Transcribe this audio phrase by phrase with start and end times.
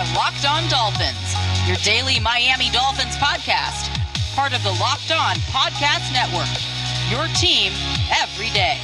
[0.00, 1.34] are Locked On Dolphins,
[1.66, 3.90] your daily Miami Dolphins podcast,
[4.34, 6.48] part of the Locked On Podcast Network.
[7.10, 7.70] Your team
[8.22, 8.78] every day.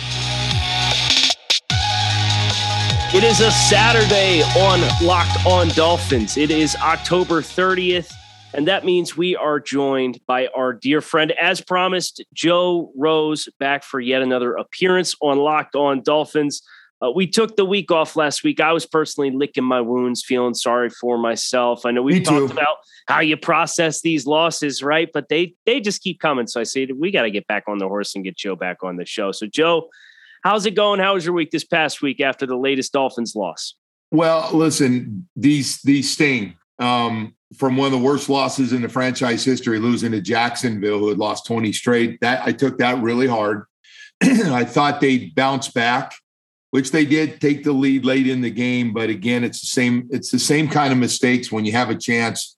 [3.17, 6.37] It is a Saturday on Locked On Dolphins.
[6.37, 8.13] It is October 30th,
[8.53, 13.85] and that means we are joined by our dear friend, as promised, Joe Rose, back
[13.85, 16.61] for yet another appearance on Locked On Dolphins.
[17.05, 18.59] Uh, we took the week off last week.
[18.59, 21.85] I was personally licking my wounds, feeling sorry for myself.
[21.85, 25.11] I know we've talked about how you process these losses, right?
[25.13, 26.47] But they they just keep coming.
[26.47, 28.83] So I say we got to get back on the horse and get Joe back
[28.83, 29.31] on the show.
[29.31, 29.91] So Joe,
[30.43, 30.99] how's it going?
[31.01, 33.75] How was your week this past week after the latest Dolphins loss?
[34.11, 39.45] Well, listen, these these sting um, from one of the worst losses in the franchise
[39.45, 42.21] history, losing to Jacksonville, who had lost 20 straight.
[42.23, 43.65] That I took that really hard.
[44.23, 46.15] I thought they'd bounce back
[46.71, 48.93] which they did take the lead late in the game.
[48.93, 51.95] But again, it's the same, it's the same kind of mistakes when you have a
[51.95, 52.57] chance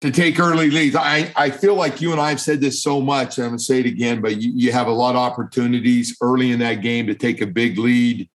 [0.00, 0.94] to take early leads.
[0.94, 3.38] I, I feel like you and I have said this so much.
[3.38, 6.52] I'm going to say it again, but you, you have a lot of opportunities early
[6.52, 8.28] in that game to take a big lead.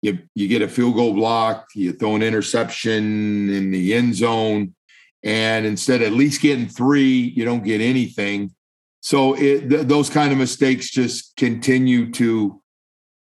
[0.00, 4.74] You, you get a field goal block, you throw an interception in the end zone,
[5.22, 8.52] and instead of at least getting three, you don't get anything.
[9.00, 12.61] So it, th- those kind of mistakes just continue to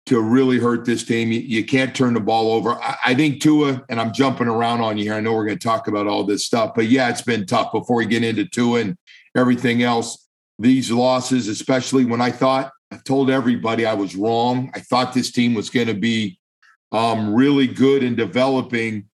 [0.05, 1.31] to really hurt this team.
[1.31, 2.71] You, you can't turn the ball over.
[2.71, 5.15] I, I, think Tua, and I'm jumping around on you here.
[5.15, 7.71] I know we're going to talk about all this stuff, but yeah, it's been tough
[7.71, 8.97] before we get into Tua and
[9.35, 10.27] everything else.
[10.59, 14.71] These losses, especially when I thought, I told everybody I was wrong.
[14.75, 16.39] I thought this team was going to be
[16.91, 19.05] um, really good in developing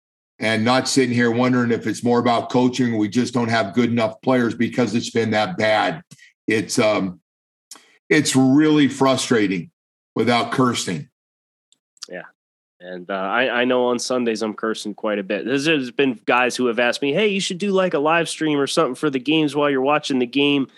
[0.40, 2.98] and not sitting here wondering if it's more about coaching.
[2.98, 6.02] We just don't have good enough players because it's been that bad.
[6.46, 7.20] It's um,
[8.08, 9.70] it's really frustrating
[10.20, 11.08] without cursing.
[12.08, 12.24] Yeah.
[12.80, 15.44] And uh, I, I know on Sundays I'm cursing quite a bit.
[15.44, 18.58] There's, been guys who have asked me, hey, you should do like a live stream
[18.58, 20.68] or something for the games while you're watching the game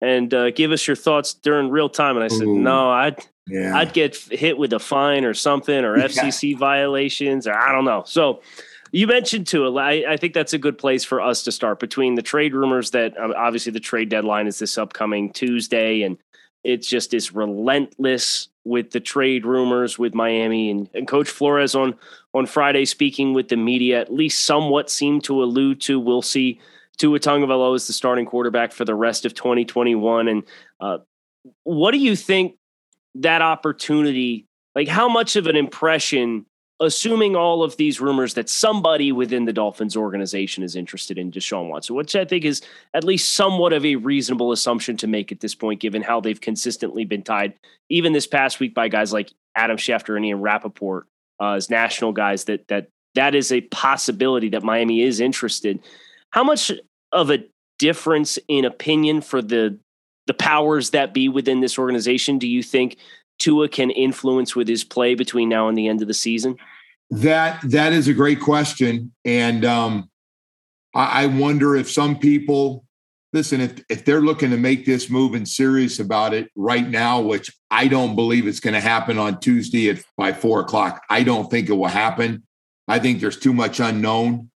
[0.00, 2.16] and uh, give us your thoughts during real time.
[2.16, 3.76] And I said, Ooh, no, I'd, yeah.
[3.76, 8.04] I'd get hit with a fine or something or FCC violations or I don't know.
[8.06, 8.40] So
[8.92, 12.14] you mentioned Tua, I, I think that's a good place for us to start between
[12.14, 16.16] the trade rumors that um, obviously the trade deadline is this upcoming Tuesday and
[16.64, 21.94] it's just is relentless with the trade rumors with Miami and, and Coach Flores on
[22.34, 25.98] on Friday speaking with the media at least somewhat seemed to allude to.
[25.98, 26.60] We'll see.
[26.98, 30.42] Tua Tagovailoa as the starting quarterback for the rest of 2021 and
[30.80, 30.98] uh,
[31.64, 32.56] what do you think
[33.14, 36.44] that opportunity like how much of an impression
[36.80, 41.68] assuming all of these rumors that somebody within the Dolphins organization is interested in Deshaun
[41.68, 42.62] Watson, which I think is
[42.94, 46.40] at least somewhat of a reasonable assumption to make at this point, given how they've
[46.40, 47.52] consistently been tied,
[47.90, 51.06] even this past week by guys like Adam Schefter and Ian Rapoport
[51.38, 55.80] uh, as national guys, that that that is a possibility that Miami is interested.
[56.30, 56.72] How much
[57.12, 57.44] of a
[57.78, 59.78] difference in opinion for the
[60.26, 62.96] the powers that be within this organization do you think
[63.40, 66.56] Tua can influence with his play between now and the end of the season?
[67.10, 70.08] That that is a great question, and um,
[70.94, 72.84] I, I wonder if some people
[73.32, 77.20] listen if if they're looking to make this move and serious about it right now,
[77.20, 81.02] which I don't believe it's going to happen on Tuesday at by four o'clock.
[81.10, 82.44] I don't think it will happen.
[82.86, 84.50] I think there's too much unknown.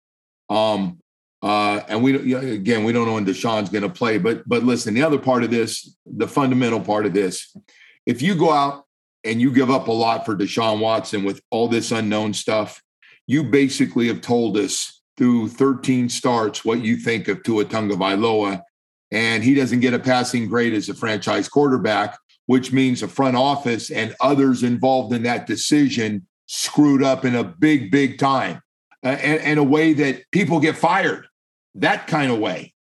[0.49, 0.99] Um,
[1.43, 4.95] uh, and we again we don't know when Deshaun's going to play, but but listen,
[4.95, 7.57] the other part of this, the fundamental part of this,
[8.07, 8.85] if you go out
[9.25, 12.83] and you give up a lot for Deshaun Watson with all this unknown stuff,
[13.27, 18.63] you basically have told us through 13 starts what you think of Tua Tagovailoa,
[19.11, 23.37] and he doesn't get a passing grade as a franchise quarterback, which means the front
[23.37, 28.63] office and others involved in that decision screwed up in a big, big time,
[29.05, 31.27] uh, and, and a way that people get fired,
[31.75, 32.73] that kind of way.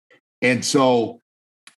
[0.40, 1.20] And so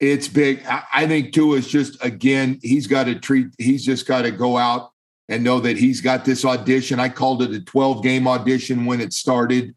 [0.00, 0.64] it's big.
[0.66, 3.48] I think too is just again, he's got to treat.
[3.58, 4.90] He's just got to go out
[5.28, 6.98] and know that he's got this audition.
[6.98, 9.74] I called it a 12 game audition when it started.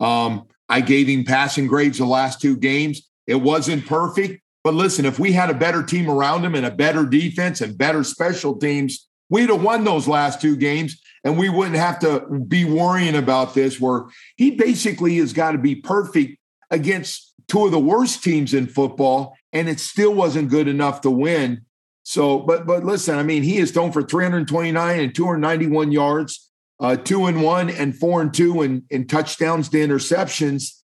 [0.00, 3.10] Um, I gave him passing grades the last two games.
[3.26, 6.70] It wasn't perfect, but listen, if we had a better team around him and a
[6.70, 11.48] better defense and better special teams, we'd have won those last two games and we
[11.48, 14.04] wouldn't have to be worrying about this where
[14.36, 16.38] he basically has got to be perfect
[16.70, 21.10] against two of the worst teams in football and it still wasn't good enough to
[21.10, 21.64] win.
[22.02, 26.50] So, but but listen, I mean, he is thrown for 329 and 291 yards,
[26.80, 30.82] uh, two and one and four and two in, in touchdowns to interceptions.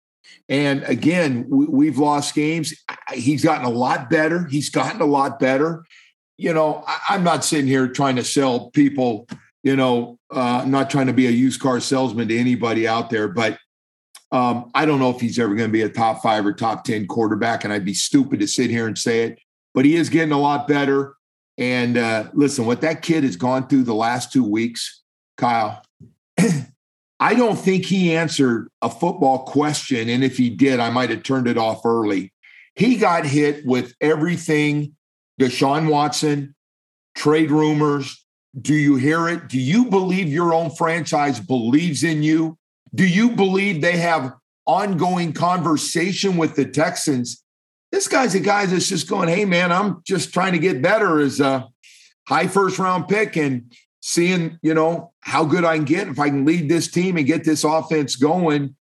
[0.49, 2.75] And again, we, have lost games.
[3.13, 4.47] He's gotten a lot better.
[4.47, 5.85] He's gotten a lot better.
[6.37, 9.29] You know, I, am not sitting here trying to sell people,
[9.63, 13.11] you know, uh, I'm not trying to be a used car salesman to anybody out
[13.11, 13.59] there, but
[14.33, 16.85] Um, I don't know if he's ever going to be a top five or top
[16.85, 19.39] 10 quarterback, and I'd be stupid to sit here and say it,
[19.75, 21.17] but he is getting a lot better.
[21.59, 25.03] And uh, listen, what that kid has gone through the last two weeks,
[25.37, 25.83] Kyle,
[27.21, 30.09] I don't think he answered a football question.
[30.09, 32.33] And if he did, I might have turned it off early.
[32.75, 34.97] He got hit with everything
[35.39, 36.55] Deshaun Watson,
[37.15, 38.25] trade rumors.
[38.61, 39.49] Do you hear it?
[39.49, 42.59] Do you believe your own franchise believes in you?
[42.95, 44.35] Do you believe they have
[44.67, 47.43] ongoing conversation with the Texans?
[47.91, 51.21] This guy's a guy that's just going, hey, man, I'm just trying to get better
[51.21, 51.69] as a
[52.29, 56.29] high first round pick and seeing, you know, how good I can get if I
[56.29, 58.77] can lead this team and get this offense going.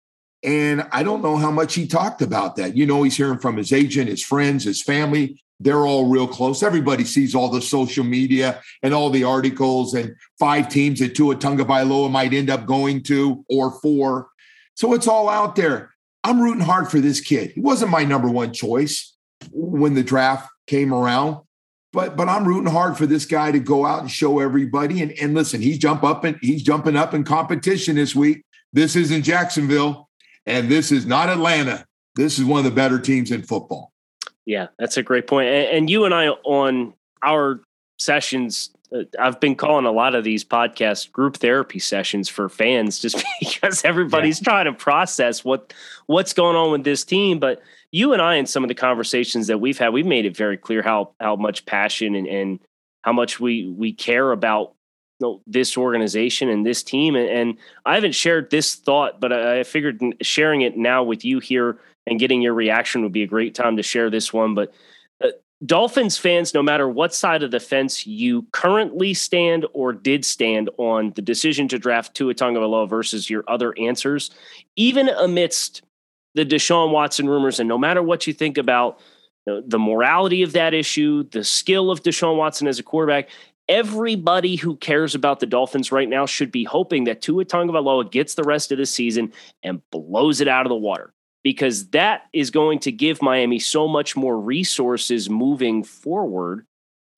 [0.43, 2.77] And I don't know how much he talked about that.
[2.77, 5.43] You know, he's hearing from his agent, his friends, his family.
[5.59, 6.63] They're all real close.
[6.63, 11.37] Everybody sees all the social media and all the articles and five teams that Tua
[11.37, 14.29] Tagovailoa might end up going to or four.
[14.75, 15.95] So it's all out there.
[16.23, 17.53] I'm rooting hard for this kid.
[17.53, 19.17] He wasn't my number one choice
[19.51, 21.39] when the draft came around,
[21.93, 25.01] but but I'm rooting hard for this guy to go out and show everybody.
[25.01, 28.45] And, and listen, he's jump up and he's jumping up in competition this week.
[28.73, 30.09] This isn't Jacksonville,
[30.45, 31.87] and this is not Atlanta.
[32.17, 33.93] This is one of the better teams in football.
[34.47, 35.49] Yeah, that's a great point.
[35.49, 37.61] And, and you and I on our
[37.99, 42.99] sessions, uh, I've been calling a lot of these podcast group therapy sessions for fans,
[43.01, 44.45] just because everybody's yeah.
[44.45, 45.75] trying to process what
[46.07, 47.41] what's going on with this team.
[47.41, 47.61] But
[47.91, 50.57] you and I, in some of the conversations that we've had, we've made it very
[50.57, 52.61] clear how how much passion and, and
[53.03, 54.75] how much we we care about
[55.19, 57.17] you know, this organization and this team.
[57.17, 61.25] And, and, I haven't shared this thought, but I, I figured sharing it now with
[61.25, 64.55] you here and getting your reaction would be a great time to share this one.
[64.55, 64.73] But
[65.23, 65.29] uh,
[65.65, 70.71] Dolphins fans, no matter what side of the fence you currently stand or did stand
[70.79, 74.31] on the decision to draft Tua Tagovailoa versus your other answers,
[74.77, 75.83] even amidst
[76.35, 79.01] the Deshaun Watson rumors, and no matter what you think about
[79.47, 83.31] you know, the morality of that issue, the skill of Deshaun Watson as a quarterback,
[83.69, 88.35] everybody who cares about the Dolphins right now should be hoping that Tua Tagovailoa gets
[88.35, 89.33] the rest of the season
[89.63, 91.15] and blows it out of the water
[91.47, 96.67] because that is going to give Miami so much more resources moving forward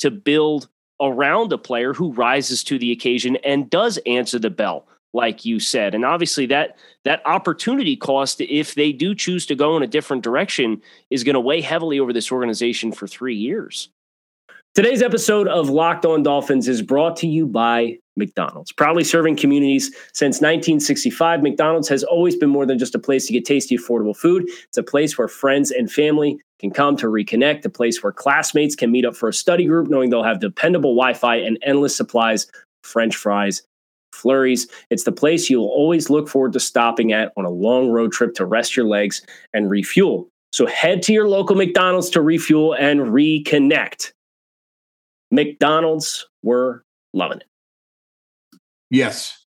[0.01, 0.69] to build
[1.01, 5.59] around a player who rises to the occasion and does answer the bell like you
[5.59, 5.95] said.
[5.95, 10.23] And obviously that that opportunity cost if they do choose to go in a different
[10.23, 13.89] direction is going to weigh heavily over this organization for 3 years
[14.79, 18.71] Today's episode of Locked On Dolphins is brought to you by McDonald's.
[18.71, 23.33] Proudly serving communities since 1965, McDonald's has always been more than just a place to
[23.33, 24.45] get tasty, affordable food.
[24.69, 28.77] It's a place where friends and family can come to reconnect, a place where classmates
[28.77, 31.97] can meet up for a study group, knowing they'll have dependable Wi Fi and endless
[31.97, 32.47] supplies,
[32.85, 33.65] French fries,
[34.13, 34.69] flurries.
[34.91, 38.33] It's the place you'll always look forward to stopping at on a long road trip
[38.35, 40.29] to rest your legs and refuel.
[40.53, 44.13] So head to your local McDonald's to refuel and reconnect.
[45.31, 48.59] McDonald's were loving it.
[48.91, 49.45] Yes,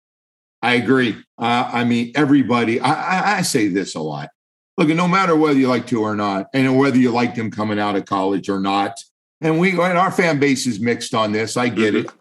[0.62, 1.16] I agree.
[1.38, 4.30] Uh, I mean, everybody, I, I, I, say this a lot.
[4.78, 7.78] Look, no matter whether you like to or not, and whether you like him coming
[7.78, 8.98] out of college or not,
[9.40, 11.56] and we and our fan base is mixed on this.
[11.56, 12.08] I get mm-hmm.
[12.08, 12.14] it,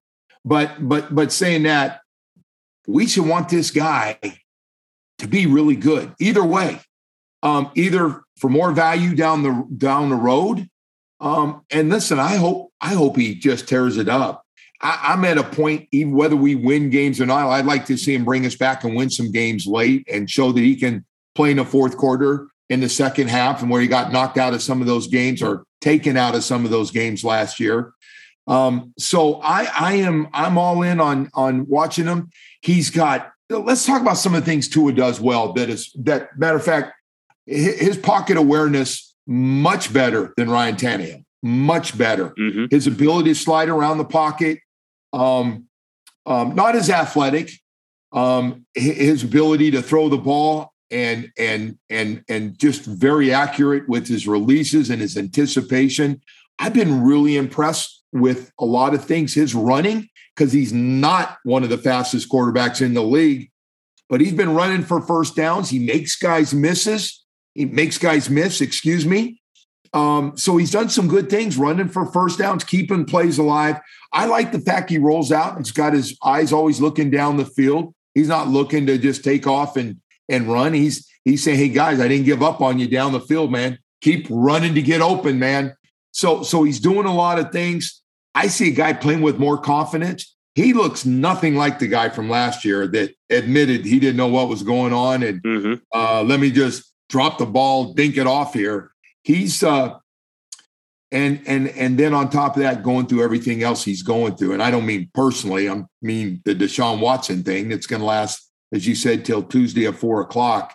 [0.44, 2.02] but but but saying that,
[2.88, 4.20] we should want this guy
[5.20, 6.14] to be really good.
[6.20, 6.82] Either way,
[7.44, 10.68] um, either for more value down the down the road,
[11.22, 14.46] um, and listen, I hope I hope he just tears it up.
[14.82, 17.98] I, am at a point, even whether we win games or not, I'd like to
[17.98, 21.06] see him bring us back and win some games late and show that he can
[21.34, 24.54] play in the fourth quarter in the second half and where he got knocked out
[24.54, 27.94] of some of those games or taken out of some of those games last year.
[28.48, 32.30] Um, so I, I am I'm all in on on watching him.
[32.62, 33.32] He's got.
[33.50, 35.54] Let's talk about some of the things Tua does well.
[35.54, 36.94] That is that matter of fact,
[37.46, 41.24] his pocket awareness much better than Ryan Tannehill.
[41.44, 42.30] Much better.
[42.30, 42.66] Mm-hmm.
[42.72, 44.60] His ability to slide around the pocket,
[45.12, 45.68] um,
[46.26, 47.52] um, not as athletic.
[48.14, 54.08] Um, his ability to throw the ball and and and and just very accurate with
[54.08, 56.22] his releases and his anticipation.
[56.60, 59.34] I've been really impressed with a lot of things.
[59.34, 63.50] His running, because he's not one of the fastest quarterbacks in the league,
[64.10, 65.72] but he's been running for first downs.
[65.72, 67.26] He makes guys misses.
[67.56, 69.42] He makes guys miss, excuse me.
[69.94, 73.80] Um, so he's done some good things, running for first downs, keeping plays alive.
[74.12, 75.58] I like the fact he rolls out.
[75.58, 77.94] He's got his eyes always looking down the field.
[78.16, 80.74] He's not looking to just take off and and run.
[80.74, 83.78] He's he's saying, "Hey guys, I didn't give up on you down the field, man.
[84.02, 85.76] Keep running to get open, man."
[86.12, 88.02] So so he's doing a lot of things.
[88.36, 90.36] I see a guy playing with more confidence.
[90.56, 94.48] he looks nothing like the guy from last year that admitted he didn't know what
[94.48, 95.74] was going on and mm-hmm.
[95.92, 98.93] uh, let me just drop the ball, dink it off here.
[99.24, 99.98] He's uh,
[101.12, 104.54] and and and then on top of that, going through everything else he's going through.
[104.54, 108.52] And I don't mean personally, I mean the Deshaun Watson thing that's going to last,
[108.74, 110.74] as you said, till Tuesday at four o'clock.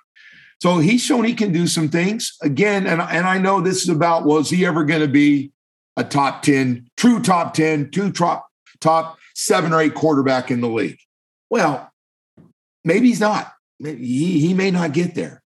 [0.61, 2.87] So he's shown he can do some things again.
[2.87, 5.53] And, and I know this is about was he ever going to be
[5.97, 8.49] a top 10, true top 10, two top,
[8.81, 10.99] top seven or eight quarterback in the league.
[11.49, 11.91] Well,
[12.85, 13.53] maybe he's not.
[13.79, 15.43] Maybe he, he may not get there,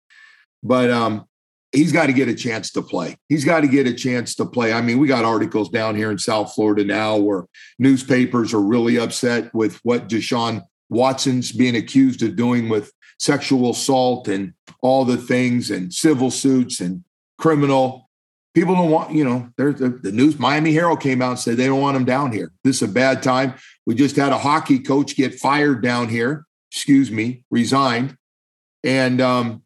[0.62, 1.25] but um,
[1.72, 3.18] he's got to get a chance to play.
[3.28, 4.74] He's got to get a chance to play.
[4.74, 7.46] I mean, we got articles down here in South Florida now where
[7.78, 14.28] newspapers are really upset with what Deshaun Watson's being accused of doing with sexual assault
[14.28, 17.04] and all the things and civil suits and
[17.38, 18.10] criminal
[18.54, 20.40] people don't want, you know, there's the, the, news.
[20.40, 22.52] Miami Herald came out and said they don't want him down here.
[22.64, 23.54] This is a bad time.
[23.86, 26.46] We just had a hockey coach get fired down here.
[26.72, 28.16] Excuse me, resigned,
[28.84, 29.64] and um,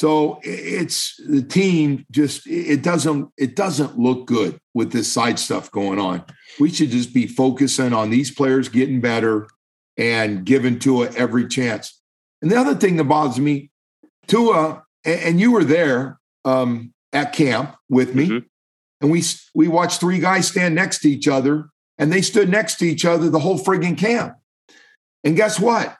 [0.00, 2.06] so it's the team.
[2.10, 6.24] Just it doesn't it doesn't look good with this side stuff going on.
[6.58, 9.46] We should just be focusing on these players getting better
[9.98, 12.00] and giving Tua every chance.
[12.40, 13.68] And the other thing that bothers me,
[14.26, 16.18] Tua, and you were there.
[16.46, 18.46] Um, at camp with me, mm-hmm.
[19.02, 19.22] and we
[19.54, 23.04] we watched three guys stand next to each other, and they stood next to each
[23.04, 24.36] other the whole frigging camp.
[25.24, 25.94] And guess what?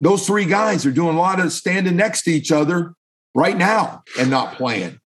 [0.00, 2.94] Those three guys are doing a lot of standing next to each other
[3.34, 5.00] right now and not playing.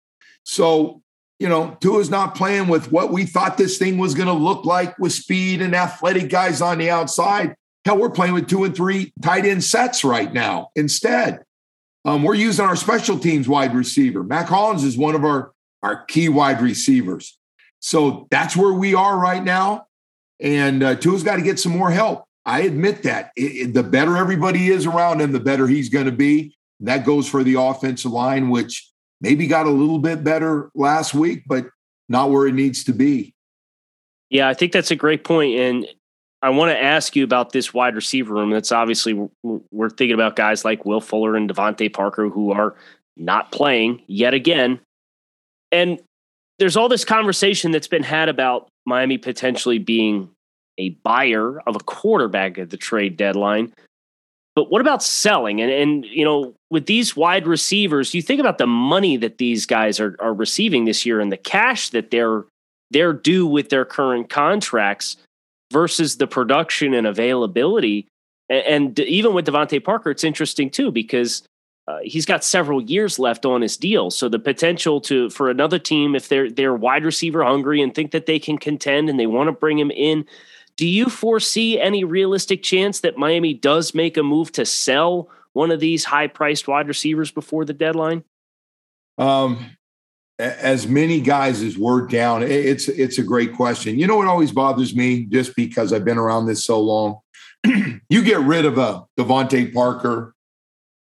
[0.45, 1.03] So,
[1.39, 4.65] you know, Tua's not playing with what we thought this thing was going to look
[4.65, 7.55] like with speed and athletic guys on the outside.
[7.85, 11.45] Hell, we're playing with two and three tight end sets right now instead.
[12.07, 14.23] Um, we're using our special teams wide receiver.
[14.23, 15.53] Mack Hollins is one of our,
[15.83, 17.39] our key wide receivers.
[17.81, 19.87] So that's where we are right now.
[20.41, 22.25] And uh, Tua's got to get some more help.
[22.47, 23.33] I admit that.
[23.37, 26.57] It, it, the better everybody is around him, the better he's going to be.
[26.81, 28.91] That goes for the offensive line, which
[29.21, 31.67] maybe got a little bit better last week, but
[32.09, 33.35] not where it needs to be.
[34.31, 35.59] Yeah, I think that's a great point.
[35.59, 35.87] And
[36.43, 38.51] I want to ask you about this wide receiver room.
[38.51, 42.75] That's obviously we're thinking about guys like Will Fuller and DeVante Parker who are
[43.17, 44.81] not playing yet again.
[45.73, 46.01] And
[46.59, 50.29] there's all this conversation that's been had about Miami potentially being
[50.79, 53.73] a buyer of a quarterback at the trade deadline.
[54.55, 55.61] But what about selling?
[55.61, 59.67] And and you know, with these wide receivers, you think about the money that these
[59.67, 62.45] guys are are receiving this year and the cash that they're
[62.91, 65.17] they're due with their current contracts
[65.73, 68.07] versus the production and availability.
[68.49, 71.43] And, and even with DeVante Parker, it's interesting too because
[71.89, 74.11] uh, he's got several years left on his deal.
[74.11, 78.13] So the potential to for another team, if they're they're wide receiver hungry and think
[78.13, 80.27] that they can contend and they want to bring him in,
[80.77, 85.71] do you foresee any realistic chance that Miami does make a move to sell one
[85.71, 88.25] of these high priced wide receivers before the deadline?
[89.19, 89.77] Um,
[90.39, 93.99] as many guys as we're down, it's it's a great question.
[93.99, 97.21] You know what always bothers me, just because I've been around this so long.
[98.09, 100.35] you get rid of a DeVante Parker,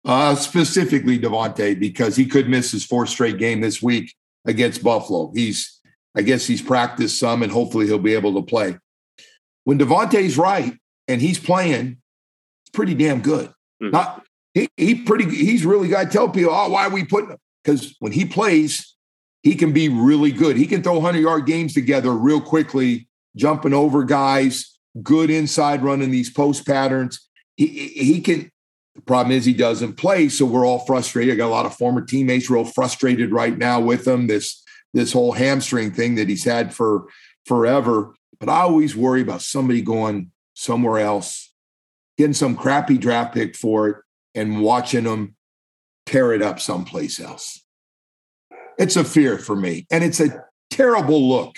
[0.04, 4.14] uh, specifically DeVante, because he could miss his fourth straight game this week
[4.44, 5.32] against Buffalo.
[5.34, 5.80] He's,
[6.14, 8.76] I guess, he's practiced some, and hopefully he'll be able to play.
[9.64, 10.76] When DeVante's right
[11.08, 11.98] and he's playing,
[12.64, 13.48] it's pretty damn good.
[13.82, 13.90] Mm-hmm.
[13.90, 17.36] Not he, he pretty he's really got to tell people, oh, why are we putting
[17.62, 18.92] because when he plays
[19.42, 20.56] he can be really good.
[20.56, 26.10] He can throw 100 yard games together real quickly, jumping over guys, good inside running
[26.10, 27.28] these post patterns.
[27.56, 28.50] He, he can.
[28.94, 31.32] The problem is he doesn't play, so we're all frustrated.
[31.32, 34.26] I got a lot of former teammates real frustrated right now with him.
[34.26, 37.06] This this whole hamstring thing that he's had for
[37.46, 38.14] forever.
[38.42, 41.54] But I always worry about somebody going somewhere else,
[42.18, 43.96] getting some crappy draft pick for it,
[44.34, 45.36] and watching them
[46.06, 47.64] tear it up someplace else.
[48.80, 49.86] It's a fear for me.
[49.92, 51.54] And it's a terrible look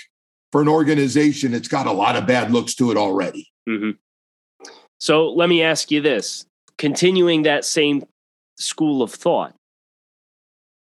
[0.51, 3.51] for an organization that's got a lot of bad looks to it already.
[3.67, 4.67] Mm-hmm.
[4.99, 6.45] So let me ask you this
[6.77, 8.05] continuing that same
[8.57, 9.54] school of thought,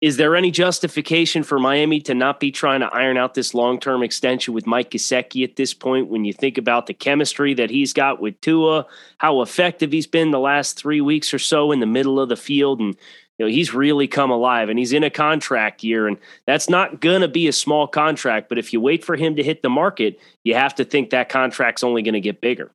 [0.02, 3.80] is there any justification for Miami to not be trying to iron out this long
[3.80, 6.08] term extension with Mike Gesicki at this point?
[6.08, 8.86] When you think about the chemistry that he's got with Tua,
[9.18, 12.38] how effective he's been the last three weeks or so in the middle of the
[12.38, 12.96] field, and
[13.38, 17.00] you know he's really come alive and he's in a contract year and that's not
[17.00, 19.70] going to be a small contract but if you wait for him to hit the
[19.70, 22.70] market you have to think that contract's only going to get bigger.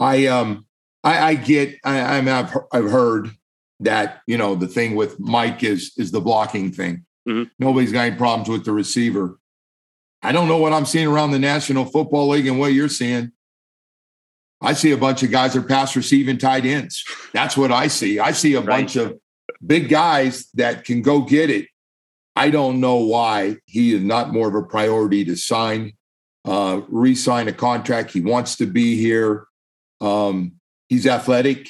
[0.00, 0.64] I um
[1.04, 3.30] i, I get I, i'm I've, I've heard
[3.80, 7.44] that you know the thing with mike is is the blocking thing mm-hmm.
[7.58, 9.38] nobody's got any problems with the receiver
[10.22, 13.32] i don't know what i'm seeing around the national football league and what you're seeing
[14.60, 17.04] I see a bunch of guys that are pass receiving tight ends.
[17.32, 18.18] That's what I see.
[18.18, 18.66] I see a right.
[18.66, 19.18] bunch of
[19.64, 21.66] big guys that can go get it.
[22.34, 25.92] I don't know why he is not more of a priority to sign,
[26.44, 28.12] uh, re-sign a contract.
[28.12, 29.46] He wants to be here.
[30.00, 30.52] Um,
[30.88, 31.68] he's athletic.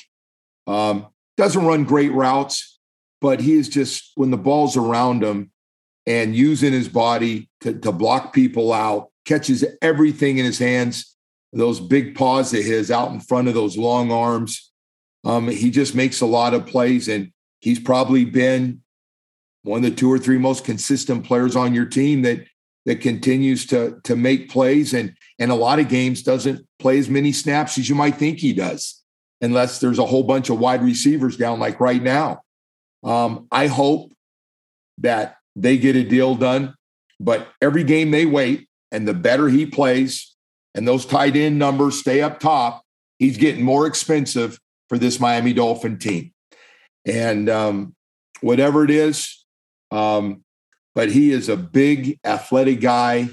[0.66, 1.06] Um,
[1.38, 2.78] doesn't run great routes,
[3.22, 5.50] but he is just when the ball's around him
[6.06, 11.14] and using his body to, to block people out, catches everything in his hands
[11.52, 14.70] those big paws of his out in front of those long arms.
[15.24, 18.82] Um, he just makes a lot of plays, and he's probably been
[19.62, 22.44] one of the two or three most consistent players on your team that
[22.86, 27.10] that continues to to make plays and and a lot of games doesn't play as
[27.10, 28.97] many snaps as you might think he does,
[29.40, 32.42] unless there's a whole bunch of wide receivers down like right now.
[33.04, 34.12] Um, I hope
[34.98, 36.74] that they get a deal done,
[37.20, 40.34] but every game they wait, and the better he plays,
[40.74, 42.82] and those tight end numbers stay up top,
[43.18, 46.32] he's getting more expensive for this Miami Dolphin team.
[47.04, 47.94] And um,
[48.40, 49.44] whatever it is,
[49.90, 50.42] um,
[50.94, 53.28] but he is a big athletic guy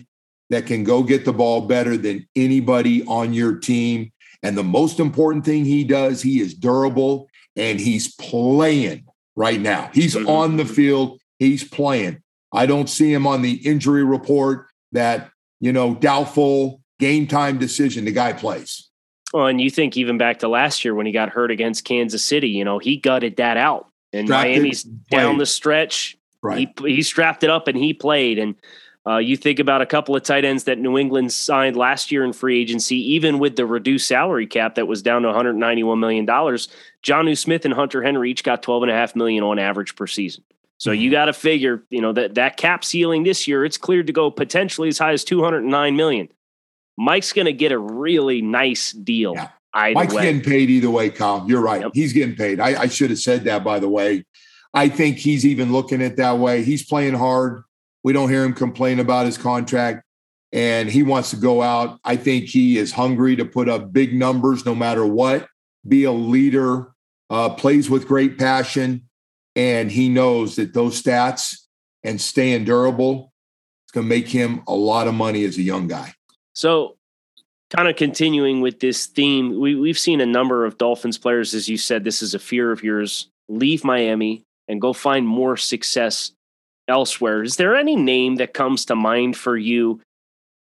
[0.49, 4.11] that can go get the ball better than anybody on your team.
[4.43, 9.89] And the most important thing he does, he is durable and he's playing right now.
[9.93, 10.29] He's mm-hmm.
[10.29, 12.21] on the field, he's playing.
[12.53, 18.05] I don't see him on the injury report that, you know, doubtful, game time decision
[18.05, 18.89] the guy plays.
[19.33, 22.23] Well, and you think even back to last year when he got hurt against Kansas
[22.23, 23.87] City, you know, he gutted that out.
[24.13, 26.15] And strapped Miami's down the stretch.
[26.41, 26.69] Right.
[26.79, 28.39] He, he strapped it up and he played.
[28.39, 28.55] And
[29.07, 32.23] uh, you think about a couple of tight ends that New England signed last year
[32.23, 36.25] in free agency, even with the reduced salary cap that was down to $191 million.
[36.25, 40.43] Jonnu Smith and Hunter Henry each got 12.5 million on average per season.
[40.77, 41.13] So you mm-hmm.
[41.13, 44.29] got to figure, you know, that that cap ceiling this year, it's cleared to go
[44.31, 46.27] potentially as high as 209 million.
[46.97, 49.33] Mike's going to get a really nice deal.
[49.35, 49.49] Yeah.
[49.73, 50.23] Mike's way.
[50.23, 51.45] getting paid either way, Kyle.
[51.47, 51.81] You're right.
[51.81, 51.91] Yep.
[51.93, 52.59] He's getting paid.
[52.59, 54.25] I, I should have said that, by the way.
[54.73, 56.63] I think he's even looking at that way.
[56.63, 57.63] He's playing hard.
[58.05, 60.03] We don't hear him complain about his contract,
[60.51, 61.97] and he wants to go out.
[62.03, 65.47] I think he is hungry to put up big numbers no matter what,
[65.87, 66.93] be a leader,
[67.31, 69.09] uh, plays with great passion,
[69.55, 71.55] and he knows that those stats
[72.03, 73.33] and staying durable
[73.87, 76.13] is going to make him a lot of money as a young guy.
[76.53, 76.97] So,
[77.71, 81.67] kind of continuing with this theme, we, we've seen a number of Dolphins players, as
[81.67, 86.34] you said, this is a fear of yours, leave Miami and go find more success
[86.87, 87.43] elsewhere.
[87.43, 90.01] Is there any name that comes to mind for you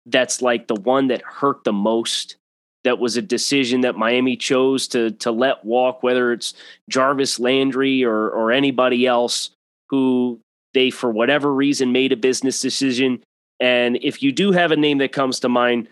[0.07, 2.37] that's like the one that hurt the most?
[2.85, 6.55] That was a decision that Miami chose to to let walk, whether it's
[6.89, 9.51] Jarvis Landry or or anybody else
[9.89, 10.41] who
[10.75, 13.23] they, for whatever reason, made a business decision
[13.63, 15.87] and if you do have a name that comes to mind,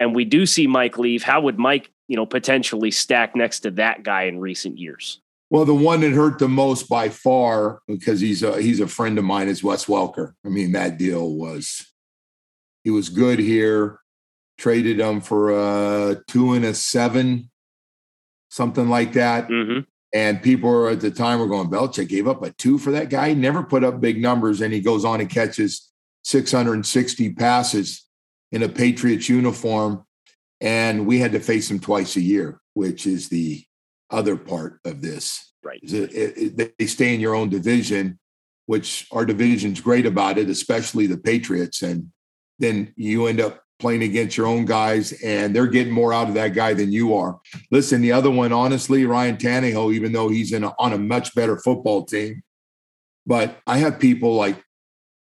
[0.00, 3.70] and we do see Mike leave, how would Mike, you know, potentially stack next to
[3.72, 5.19] that guy in recent years?
[5.50, 9.18] Well, the one that hurt the most by far, because he's a he's a friend
[9.18, 10.34] of mine, is Wes Welker.
[10.46, 11.92] I mean, that deal was
[12.84, 13.98] he was good here.
[14.58, 17.50] Traded him for a two and a seven,
[18.48, 19.48] something like that.
[19.48, 19.80] Mm-hmm.
[20.12, 23.30] And people at the time were going, Belichick gave up a two for that guy.
[23.30, 25.90] He never put up big numbers, and he goes on and catches
[26.24, 28.06] 660 passes
[28.52, 30.04] in a Patriots uniform.
[30.60, 33.64] And we had to face him twice a year, which is the
[34.10, 35.52] other part of this.
[35.62, 35.80] Right.
[35.82, 38.18] It, it, they stay in your own division,
[38.66, 41.82] which our division's great about it, especially the Patriots.
[41.82, 42.10] And
[42.58, 46.34] then you end up playing against your own guys, and they're getting more out of
[46.34, 47.40] that guy than you are.
[47.70, 51.34] Listen, the other one, honestly, Ryan Tannehill, even though he's in a, on a much
[51.34, 52.42] better football team,
[53.26, 54.62] but I have people like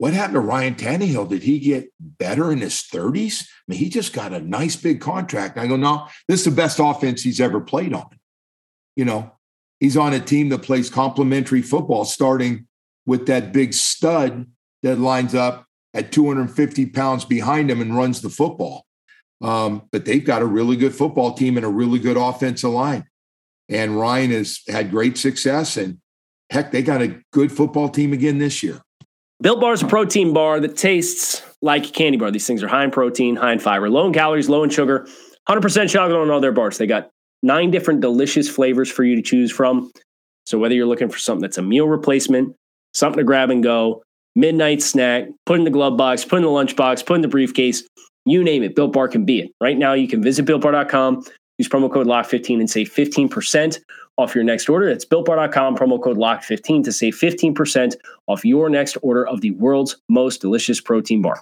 [0.02, 1.30] what happened to Ryan Tannehill?
[1.30, 3.44] Did he get better in his 30s?
[3.44, 5.60] I mean, he just got a nice big contract.
[5.60, 8.10] I go, no, this is the best offense he's ever played on.
[8.96, 9.32] You know,
[9.80, 12.68] he's on a team that plays complementary football, starting
[13.06, 14.48] with that big stud
[14.84, 18.86] that lines up at 250 pounds behind him and runs the football.
[19.42, 23.06] Um, but they've got a really good football team and a really good offensive line.
[23.70, 25.78] And Ryan has had great success.
[25.78, 26.00] And
[26.50, 28.82] heck, they got a good football team again this year.
[29.42, 32.30] Built Bar is a protein bar that tastes like candy bar.
[32.30, 35.08] These things are high in protein, high in fiber, low in calories, low in sugar,
[35.50, 36.78] 100% chocolate on all their bars.
[36.78, 37.10] They got
[37.44, 39.92] nine different delicious flavors for you to choose from.
[40.46, 42.56] So whether you're looking for something that's a meal replacement,
[42.94, 44.04] something to grab and go,
[44.36, 47.28] midnight snack, put in the glove box, put in the lunch box, put in the
[47.28, 47.84] briefcase,
[48.26, 49.52] you name it, Built Bar can be it.
[49.60, 51.24] Right now, you can visit builtbar.com,
[51.58, 53.80] use promo code LOCK15 and save 15%
[54.18, 54.88] off your next order.
[54.88, 57.96] That's builtbar.com, promo code LOCK15 to save 15%
[58.28, 61.42] off your next order of the world's most delicious protein bar.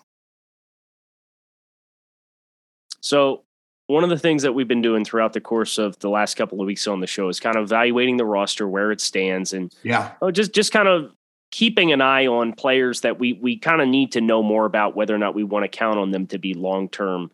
[3.02, 3.44] So
[3.90, 6.62] one of the things that we've been doing throughout the course of the last couple
[6.62, 9.74] of weeks on the show is kind of evaluating the roster, where it stands, and
[9.82, 11.12] yeah, oh, just just kind of
[11.52, 14.96] keeping an eye on players that we we kind of need to know more about
[14.96, 17.32] whether or not we want to count on them to be long term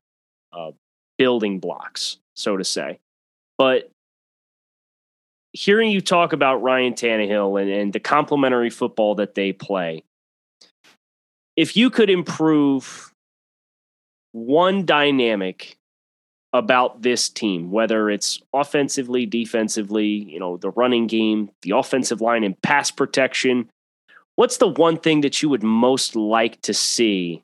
[0.53, 0.71] uh,
[1.17, 2.99] building blocks, so to say.
[3.57, 3.91] But
[5.51, 10.03] hearing you talk about Ryan Tannehill and, and the complementary football that they play,
[11.57, 13.11] if you could improve
[14.31, 15.77] one dynamic
[16.55, 22.43] about this team, whether it's offensively, defensively, you know, the running game, the offensive line,
[22.43, 23.69] and pass protection,
[24.35, 27.43] what's the one thing that you would most like to see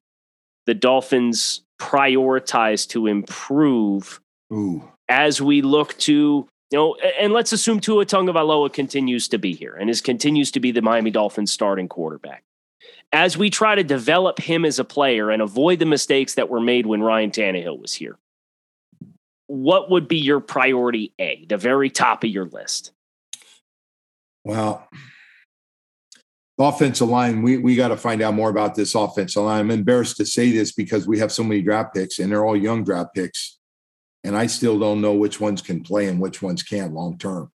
[0.66, 4.22] the Dolphins prioritize to improve
[4.54, 4.84] Ooh.
[5.10, 9.76] as we look to you know, and let's assume Tua Tagovailoa continues to be here
[9.76, 12.44] and is continues to be the Miami Dolphins starting quarterback.
[13.12, 16.62] As we try to develop him as a player and avoid the mistakes that were
[16.62, 18.18] made when Ryan Tannehill was here,
[19.52, 22.94] what would be your priority A, the very top of your list?
[24.46, 24.88] Well,
[26.58, 29.60] offensive line, we, we got to find out more about this offensive line.
[29.60, 32.56] I'm embarrassed to say this because we have so many draft picks and they're all
[32.56, 33.58] young draft picks.
[34.24, 37.52] And I still don't know which ones can play and which ones can't long term.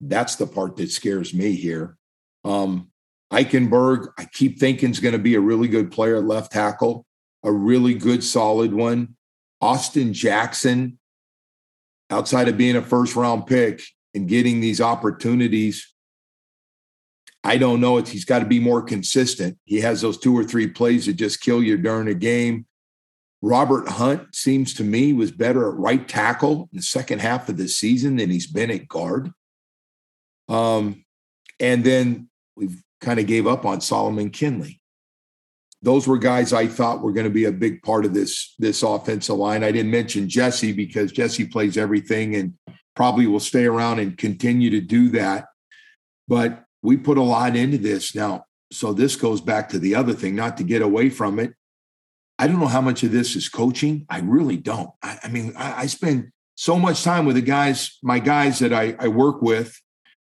[0.00, 1.98] That's the part that scares me here.
[2.44, 2.90] Um,
[3.30, 7.04] Eichenberg, I keep thinking is going to be a really good player at left tackle,
[7.42, 9.16] a really good, solid one.
[9.60, 10.98] Austin Jackson,
[12.14, 13.82] outside of being a first round pick
[14.14, 15.92] and getting these opportunities,
[17.42, 17.98] I don't know.
[17.98, 19.58] It's, he's got to be more consistent.
[19.64, 22.66] He has those two or three plays that just kill you during a game.
[23.42, 27.58] Robert Hunt seems to me was better at right tackle in the second half of
[27.58, 29.30] the season than he's been at guard.
[30.48, 31.04] Um,
[31.60, 34.80] and then we've kind of gave up on Solomon Kindley.
[35.84, 38.82] Those were guys I thought were going to be a big part of this this
[38.82, 39.62] offensive line.
[39.62, 42.54] I didn't mention Jesse because Jesse plays everything and
[42.96, 45.46] probably will stay around and continue to do that.
[46.26, 48.46] But we put a lot into this now.
[48.72, 51.52] So this goes back to the other thing, not to get away from it.
[52.38, 54.06] I don't know how much of this is coaching.
[54.08, 54.90] I really don't.
[55.02, 58.72] I, I mean, I, I, spend so much time with the guys, my guys that
[58.72, 59.80] I, I work with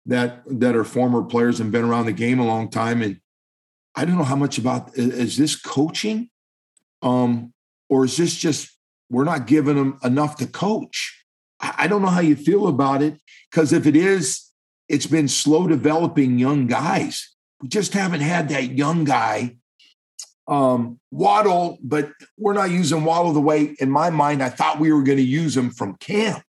[0.05, 3.01] that that are former players and been around the game a long time.
[3.01, 3.19] And
[3.95, 6.29] I don't know how much about is this coaching?
[7.01, 7.53] Um,
[7.89, 8.71] or is this just
[9.09, 11.23] we're not giving them enough to coach?
[11.59, 13.19] I, don't know how you feel about it.
[13.49, 14.49] Because if it is,
[14.89, 17.33] it's been slow developing young guys.
[17.61, 19.57] We just haven't had that young guy
[20.47, 24.91] um, Waddle, but we're not using Waddle the way, in my mind, I thought we
[24.91, 26.43] were going to use him from camp.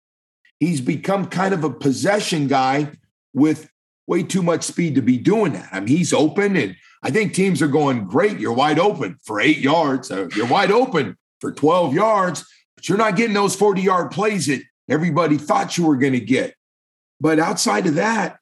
[0.58, 2.92] He's become kind of a possession guy
[3.32, 3.68] with
[4.06, 5.68] way too much speed to be doing that.
[5.72, 9.40] I mean, he's open, and I think teams are going, great, you're wide open for
[9.40, 10.10] eight yards.
[10.10, 14.46] Uh, you're wide open for 12 yards, but you're not getting those 40 yard plays
[14.46, 16.54] that everybody thought you were going to get.
[17.20, 18.38] But outside of that,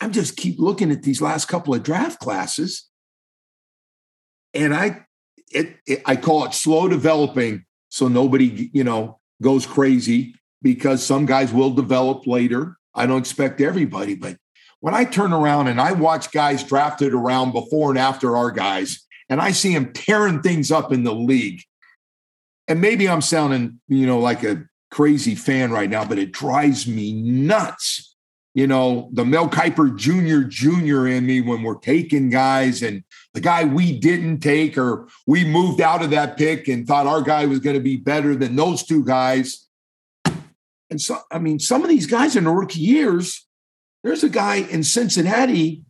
[0.00, 2.88] I'm just keep looking at these last couple of draft classes
[4.54, 5.04] and I
[5.50, 11.26] it, it, I call it slow developing so nobody you know goes crazy because some
[11.26, 12.78] guys will develop later.
[12.94, 14.36] I don't expect everybody, but
[14.84, 19.02] when I turn around and I watch guys drafted around before and after our guys,
[19.30, 21.62] and I see them tearing things up in the league,
[22.68, 26.86] and maybe I'm sounding you know like a crazy fan right now, but it drives
[26.86, 28.14] me nuts
[28.52, 30.46] you know, the Mel Kiper Jr.
[30.46, 31.08] Jr.
[31.08, 35.80] in me when we're taking guys and the guy we didn't take or we moved
[35.80, 38.84] out of that pick and thought our guy was going to be better than those
[38.84, 39.66] two guys.
[40.88, 43.44] And so, I mean, some of these guys in the rookie years,
[44.04, 45.82] there's a guy in Cincinnati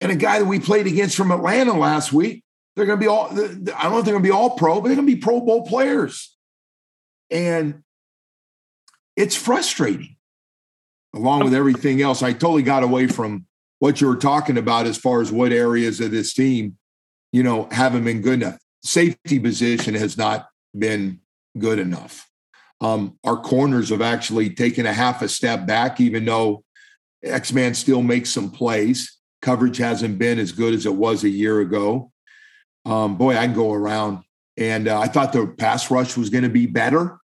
[0.00, 2.42] and a guy that we played against from Atlanta last week.
[2.74, 4.80] They're going to be all, I don't know if they're going to be all pro,
[4.80, 6.34] but they're going to be Pro Bowl players.
[7.30, 7.82] And
[9.16, 10.16] it's frustrating
[11.14, 12.22] along with everything else.
[12.22, 13.46] I totally got away from
[13.80, 16.78] what you were talking about as far as what areas of this team,
[17.32, 18.58] you know, haven't been good enough.
[18.82, 21.20] Safety position has not been
[21.58, 22.30] good enough.
[22.80, 26.64] Um, our corners have actually taken a half a step back, even though
[27.24, 29.18] X Man still makes some plays.
[29.40, 32.12] Coverage hasn't been as good as it was a year ago.
[32.84, 34.24] Um, boy, I can go around.
[34.56, 37.18] And uh, I thought the pass rush was going to be better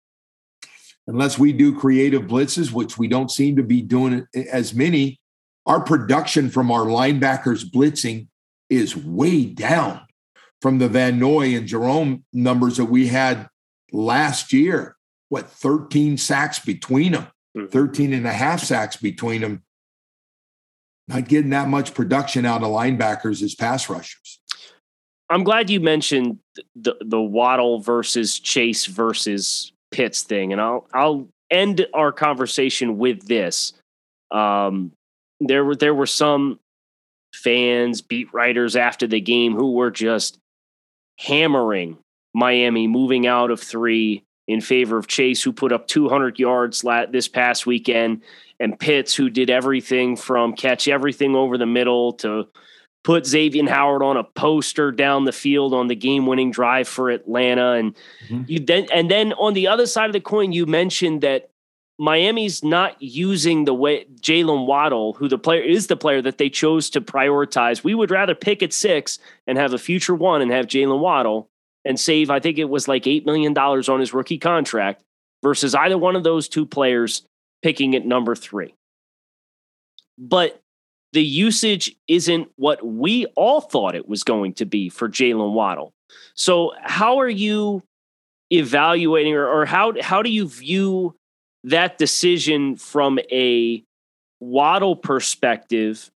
[1.09, 5.19] unless we do creative blitzes, which we don't seem to be doing as many,
[5.67, 8.29] our production from our linebackers blitzing
[8.71, 10.03] is way down
[10.61, 13.49] from the Van Noy and Jerome numbers that we had
[13.91, 14.97] last year.
[15.31, 17.67] What, 13 sacks between them, hmm.
[17.67, 19.63] 13 and a half sacks between them.
[21.09, 24.41] Not getting that much production out of linebackers as pass rushers.
[25.31, 26.39] I'm glad you mentioned
[26.77, 33.27] the the Waddle versus Chase versus Pitts thing, and I'll I'll end our conversation with
[33.27, 33.73] this.
[34.31, 34.93] Um,
[35.41, 36.61] there were there were some
[37.35, 40.39] fans, beat writers after the game who were just
[41.19, 41.99] hammering
[42.35, 47.29] Miami moving out of three in favor of Chase, who put up 200 yards this
[47.29, 48.23] past weekend,
[48.59, 52.49] and Pitts, who did everything from catch everything over the middle to
[53.05, 57.73] put Xavier Howard on a poster down the field on the game-winning drive for Atlanta,
[57.73, 57.95] and
[58.27, 58.43] mm-hmm.
[58.49, 61.51] you then and then on the other side of the coin, you mentioned that
[61.99, 66.49] Miami's not using the way Jaylen Waddle, who the player is the player that they
[66.49, 67.85] chose to prioritize.
[67.85, 71.51] We would rather pick at six and have a future one and have Jaylen Waddle
[71.89, 75.03] and save, I think it was like $8 million on his rookie contract
[75.43, 77.23] versus either one of those two players
[77.63, 78.75] picking at number three.
[80.19, 80.61] But
[81.15, 85.95] the usage isn't what we all thought it was going to be for Jaylen Waddle.
[86.35, 87.83] So, how are you
[88.53, 91.15] evaluating or, or how, how do you view
[91.65, 93.83] that decision from a
[94.41, 96.11] Waddle perspective?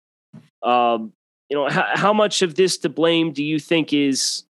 [0.61, 1.13] Um,
[1.49, 4.43] you know, how, how much of this to blame do you think is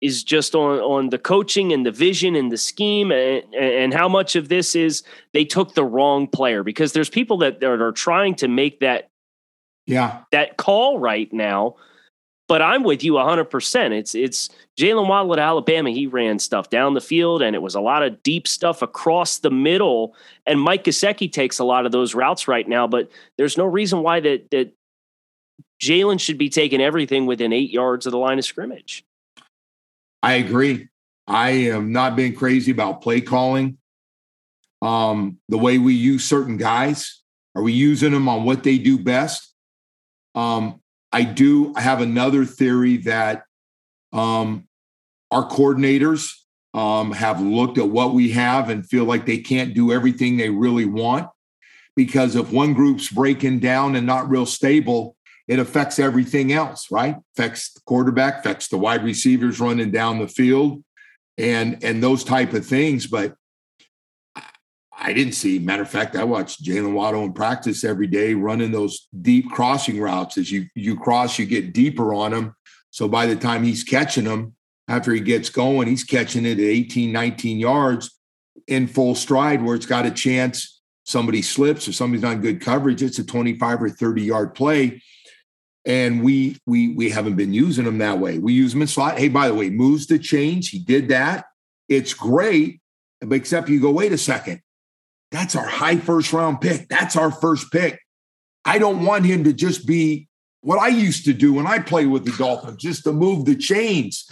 [0.00, 4.08] is just on on the coaching and the vision and the scheme and, and how
[4.08, 7.92] much of this is they took the wrong player because there's people that, that are
[7.92, 9.10] trying to make that
[9.86, 11.76] yeah that call right now
[12.50, 13.92] but I'm with you 100%.
[13.92, 15.90] It's it's Jaylen Waddle at Alabama.
[15.90, 19.38] He ran stuff down the field, and it was a lot of deep stuff across
[19.38, 20.16] the middle.
[20.48, 23.08] And Mike Gesicki takes a lot of those routes right now, but
[23.38, 24.72] there's no reason why that that
[25.80, 29.04] Jaylen should be taking everything within eight yards of the line of scrimmage.
[30.22, 30.88] I agree.
[31.26, 33.78] I am not being crazy about play calling.
[34.82, 37.22] Um, the way we use certain guys,
[37.54, 39.54] are we using them on what they do best?
[40.34, 40.80] Um,
[41.12, 43.42] I do I have another theory that
[44.12, 44.68] um,
[45.30, 46.32] our coordinators
[46.72, 50.50] um, have looked at what we have and feel like they can't do everything they
[50.50, 51.28] really want
[51.96, 55.16] because if one group's breaking down and not real stable,
[55.50, 57.16] it affects everything else, right?
[57.34, 60.84] Affects the quarterback, affects the wide receivers running down the field,
[61.36, 63.08] and and those type of things.
[63.08, 63.34] But
[64.96, 65.58] I didn't see.
[65.58, 69.98] Matter of fact, I watched Jaylen Waddle in practice every day, running those deep crossing
[70.00, 70.38] routes.
[70.38, 72.54] As you you cross, you get deeper on him.
[72.90, 74.54] So by the time he's catching them,
[74.86, 78.16] after he gets going, he's catching it at 18, 19 yards
[78.68, 83.02] in full stride, where it's got a chance somebody slips or somebody's on good coverage.
[83.02, 85.02] It's a 25 or 30 yard play.
[85.86, 88.38] And we we we haven't been using them that way.
[88.38, 89.18] We use them in slot.
[89.18, 90.70] Hey, by the way, moves the change.
[90.70, 91.46] He did that.
[91.88, 92.80] It's great,
[93.20, 94.60] but except you go, wait a second
[95.30, 96.88] that's our high first round pick.
[96.88, 98.00] That's our first pick.
[98.64, 100.28] I don't want him to just be
[100.60, 103.56] what I used to do when I played with the Dolphins, just to move the
[103.56, 104.28] chains.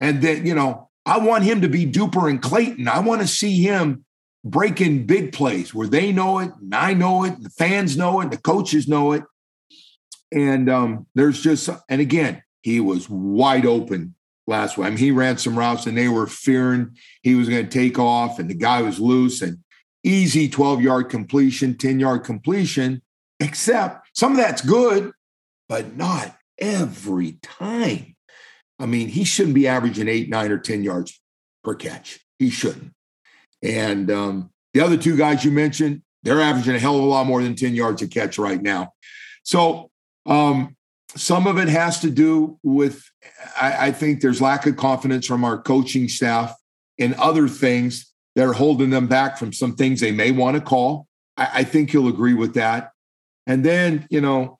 [0.00, 2.88] And then, you know, I want him to be Duper and Clayton.
[2.88, 4.04] I want to see him
[4.44, 8.30] breaking big plays where they know it, and I know it, the fans know it,
[8.30, 9.22] the coaches know it.
[10.32, 14.14] And um, there's just, and again, he was wide open
[14.46, 14.86] last week.
[14.86, 17.98] I mean, he ran some routes and they were fearing he was going to take
[17.98, 19.42] off, and the guy was loose.
[19.42, 19.58] And
[20.04, 23.02] easy 12 yard completion, 10 yard completion,
[23.38, 25.12] except some of that's good,
[25.68, 28.16] but not every time.
[28.78, 31.20] I mean, he shouldn't be averaging eight, nine, or 10 yards
[31.62, 32.20] per catch.
[32.38, 32.92] He shouldn't.
[33.62, 37.26] And um, the other two guys you mentioned, they're averaging a hell of a lot
[37.26, 38.92] more than 10 yards a catch right now.
[39.42, 39.89] So
[40.26, 40.76] um,
[41.16, 43.02] some of it has to do with,
[43.60, 46.54] I, I think there's lack of confidence from our coaching staff
[46.98, 50.62] and other things that are holding them back from some things they may want to
[50.62, 51.06] call.
[51.36, 52.90] I, I think you'll agree with that.
[53.46, 54.58] And then, you know,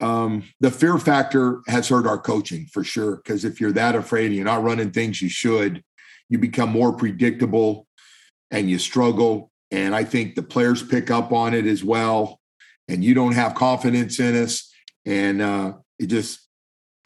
[0.00, 3.16] um, the fear factor has hurt our coaching for sure.
[3.16, 5.82] Because if you're that afraid and you're not running things you should,
[6.28, 7.86] you become more predictable
[8.50, 9.50] and you struggle.
[9.70, 12.39] And I think the players pick up on it as well.
[12.90, 14.70] And you don't have confidence in us.
[15.06, 16.46] And uh, it just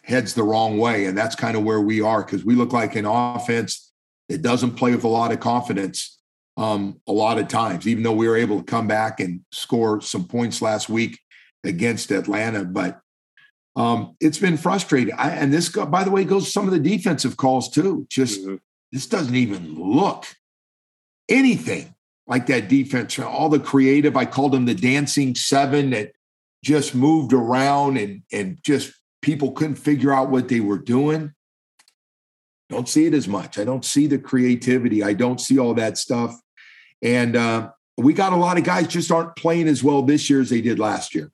[0.03, 1.07] heads the wrong way.
[1.07, 3.93] And that's kind of where we are because we look like an offense
[4.29, 6.19] it doesn't play with a lot of confidence
[6.57, 10.01] um, a lot of times, even though we were able to come back and score
[10.01, 11.19] some points last week
[11.65, 12.65] against Atlanta.
[12.65, 13.01] But
[13.77, 15.15] um, it's been frustrating.
[15.15, 18.07] I, and this, by the way, goes some of the defensive calls too.
[18.09, 18.57] Just mm-hmm.
[18.93, 20.27] this doesn't even look
[21.29, 21.94] anything
[22.27, 23.19] like that defense.
[23.19, 26.13] All the creative, I called them the dancing seven that
[26.65, 31.33] just moved around and and just people couldn't figure out what they were doing.
[32.71, 33.59] Don't see it as much.
[33.59, 35.03] I don't see the creativity.
[35.03, 36.39] I don't see all that stuff.
[37.03, 40.41] And uh, we got a lot of guys just aren't playing as well this year
[40.41, 41.31] as they did last year.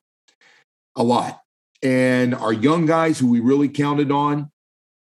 [0.96, 1.40] A lot.
[1.83, 4.50] And our young guys who we really counted on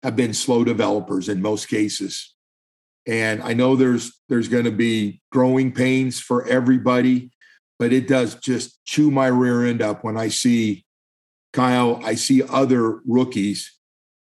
[0.03, 2.33] have been slow developers in most cases.
[3.07, 7.31] And I know there's there's going to be growing pains for everybody,
[7.79, 10.85] but it does just chew my rear end up when I see
[11.53, 13.77] Kyle, I see other rookies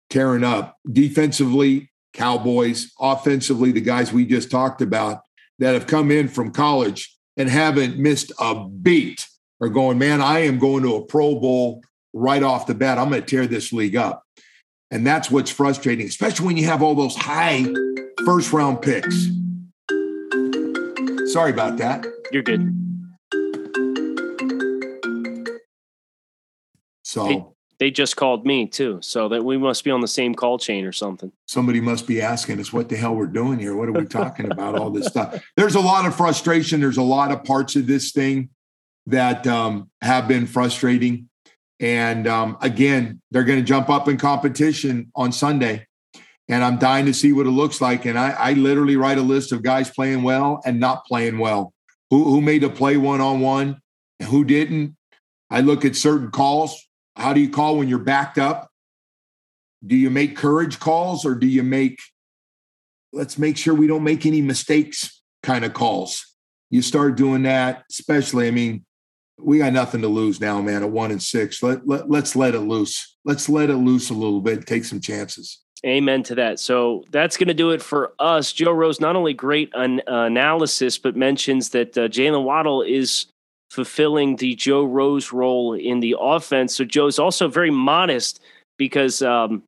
[0.10, 5.22] tearing up defensively, Cowboys, offensively, the guys we just talked about
[5.60, 9.28] that have come in from college and haven't missed a beat
[9.62, 12.98] are going, man, I am going to a Pro Bowl right off the bat.
[12.98, 14.24] I'm going to tear this league up.
[14.90, 17.66] And that's what's frustrating, especially when you have all those high
[18.26, 19.28] first round picks.
[21.32, 22.06] Sorry about that.
[22.32, 22.78] You're good.
[27.04, 27.46] So they,
[27.80, 29.00] they, just called me too.
[29.02, 31.32] So that we must be on the same call chain or something.
[31.46, 33.76] Somebody must be asking us what the hell we're doing here.
[33.76, 34.78] What are we talking about?
[34.78, 35.44] All this stuff.
[35.58, 36.80] There's a lot of frustration.
[36.80, 38.50] There's a lot of parts of this thing
[39.08, 41.30] that um, have been frustrating.
[41.80, 45.88] And um, again, they're going to jump up in competition on Sunday.
[46.52, 48.06] And I'm dying to see what it looks like.
[48.06, 51.74] And I, I literally write a list of guys playing well and not playing well.
[52.10, 53.80] Who, who made a play one on one
[54.20, 54.98] and who didn't.
[55.50, 56.88] I look at certain calls.
[57.16, 58.70] How do you call when you're backed up?
[59.86, 62.00] Do you make courage calls or do you make,
[63.14, 66.36] let's make sure we don't make any mistakes kind of calls?
[66.70, 68.86] You start doing that, especially, I mean,
[69.40, 70.84] we got nothing to lose now, man.
[70.84, 73.18] At one and six, let, let let's let it loose.
[73.26, 74.68] Let's let it loose a little bit.
[74.68, 75.61] Take some chances.
[75.86, 76.60] Amen to that.
[76.60, 78.54] So that's going to do it for us.
[78.54, 83.26] Joe Rose, not only great an- analysis, but mentions that uh, Jaylen Waddle is
[83.72, 86.76] fulfilling the Joe Rose role in the offense.
[86.76, 88.42] So Joe's also very modest
[88.78, 89.64] because um,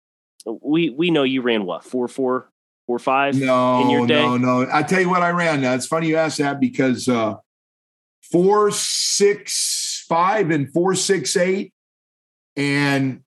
[0.62, 2.49] we we know you ran what four four
[2.86, 4.21] four five no, in your day.
[4.21, 5.62] No, no, I tell you what I ran.
[5.62, 7.36] Now it's funny you asked that because uh,
[8.32, 11.71] four six five and four six eight
[12.56, 13.23] and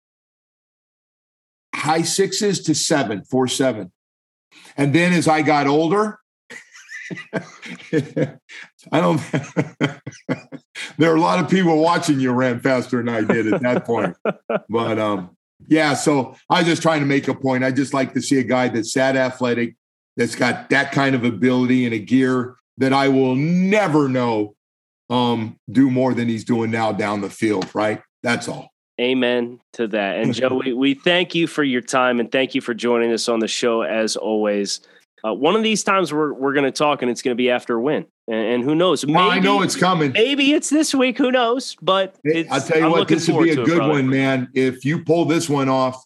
[1.77, 3.93] high sixes to seven four seven
[4.77, 6.19] and then as i got older
[7.93, 9.21] i don't
[10.99, 13.85] there are a lot of people watching you ran faster than i did at that
[13.85, 14.17] point
[14.69, 15.31] but um
[15.69, 18.39] yeah so i was just trying to make a point i just like to see
[18.39, 19.77] a guy that's that athletic
[20.17, 24.57] that's got that kind of ability and a gear that i will never know
[25.11, 28.03] um, do more than he's doing now down the field, right?
[28.23, 28.71] That's all.
[29.01, 30.19] Amen to that.
[30.19, 33.29] And Joe, we, we thank you for your time and thank you for joining us
[33.29, 34.81] on the show as always.
[35.25, 37.51] Uh, one of these times we're we're going to talk and it's going to be
[37.51, 39.05] after a win, and, and who knows?
[39.05, 40.13] Maybe, well, I know it's coming.
[40.13, 41.19] Maybe it's this week.
[41.19, 41.77] Who knows?
[41.83, 42.17] But
[42.51, 44.49] I'll tell you I'm what, this would be a good it, one, man.
[44.55, 46.05] If you pull this one off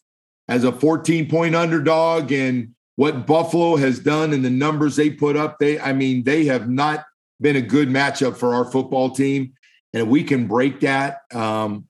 [0.49, 5.37] as a 14 point underdog and what Buffalo has done and the numbers they put
[5.37, 7.05] up, they I mean they have not
[7.41, 9.55] been a good matchup for our football team.
[9.93, 11.89] And we can break that, um,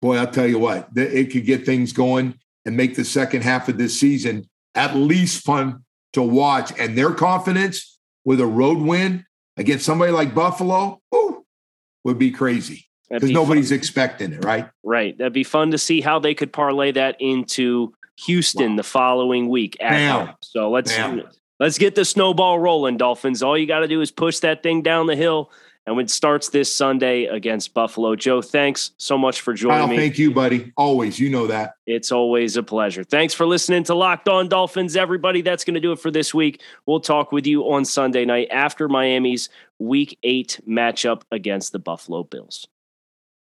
[0.00, 3.68] boy, I'll tell you what, it could get things going and make the second half
[3.68, 6.78] of this season at least fun to watch.
[6.78, 9.24] And their confidence with a road win
[9.56, 11.00] against somebody like Buffalo
[12.04, 13.78] would be crazy because be nobody's fun.
[13.78, 14.68] expecting it, right?
[14.82, 15.16] Right.
[15.16, 17.94] That'd be fun to see how they could parlay that into
[18.26, 18.76] Houston wow.
[18.76, 19.76] the following week.
[19.80, 20.96] At So let's
[21.58, 23.42] let's get the snowball rolling, Dolphins.
[23.42, 25.50] All you got to do is push that thing down the hill.
[25.88, 28.14] And it starts this Sunday against Buffalo.
[28.14, 29.96] Joe, thanks so much for joining Kyle, me.
[29.96, 30.70] Thank you, buddy.
[30.76, 31.18] Always.
[31.18, 31.76] You know that.
[31.86, 33.04] It's always a pleasure.
[33.04, 35.40] Thanks for listening to Locked On Dolphins, everybody.
[35.40, 36.60] That's going to do it for this week.
[36.84, 39.48] We'll talk with you on Sunday night after Miami's
[39.78, 42.68] week eight matchup against the Buffalo Bills.